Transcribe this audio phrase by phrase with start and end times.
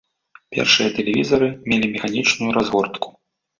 [0.55, 3.07] Першыя тэлевізары мелі механічную разгортку.